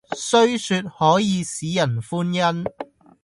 [0.15, 2.63] 雖說可以使人歡欣，